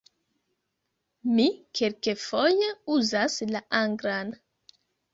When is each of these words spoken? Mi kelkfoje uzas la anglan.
Mi 1.35 1.45
kelkfoje 1.81 2.73
uzas 2.97 3.39
la 3.55 3.67
anglan. 3.85 4.39